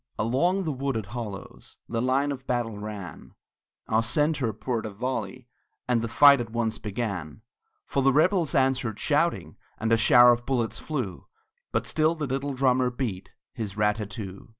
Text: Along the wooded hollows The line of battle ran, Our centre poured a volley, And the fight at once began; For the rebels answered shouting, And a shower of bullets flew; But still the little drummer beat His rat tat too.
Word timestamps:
Along 0.17 0.63
the 0.63 0.71
wooded 0.71 1.05
hollows 1.05 1.77
The 1.87 2.01
line 2.01 2.31
of 2.31 2.47
battle 2.47 2.79
ran, 2.79 3.35
Our 3.87 4.01
centre 4.01 4.51
poured 4.51 4.87
a 4.87 4.89
volley, 4.89 5.47
And 5.87 6.01
the 6.01 6.07
fight 6.07 6.41
at 6.41 6.49
once 6.49 6.79
began; 6.79 7.43
For 7.85 8.01
the 8.01 8.11
rebels 8.11 8.55
answered 8.55 8.99
shouting, 8.99 9.57
And 9.77 9.91
a 9.93 9.97
shower 9.97 10.33
of 10.33 10.43
bullets 10.47 10.79
flew; 10.79 11.27
But 11.71 11.85
still 11.85 12.15
the 12.15 12.25
little 12.25 12.55
drummer 12.55 12.89
beat 12.89 13.29
His 13.53 13.77
rat 13.77 13.97
tat 13.97 14.09
too. 14.09 14.49